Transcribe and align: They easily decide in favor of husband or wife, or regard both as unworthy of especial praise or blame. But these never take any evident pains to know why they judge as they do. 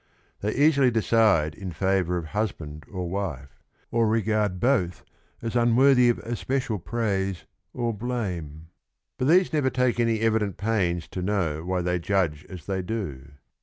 They 0.39 0.55
easily 0.55 0.89
decide 0.89 1.53
in 1.53 1.71
favor 1.71 2.17
of 2.17 2.25
husband 2.33 2.85
or 2.91 3.07
wife, 3.07 3.59
or 3.91 4.07
regard 4.07 4.59
both 4.59 5.05
as 5.43 5.55
unworthy 5.55 6.09
of 6.09 6.17
especial 6.23 6.79
praise 6.79 7.45
or 7.71 7.93
blame. 7.93 8.69
But 9.19 9.27
these 9.27 9.53
never 9.53 9.69
take 9.69 9.99
any 9.99 10.21
evident 10.21 10.57
pains 10.57 11.07
to 11.09 11.21
know 11.21 11.63
why 11.63 11.83
they 11.83 11.99
judge 11.99 12.47
as 12.49 12.65
they 12.65 12.81
do. 12.81 13.33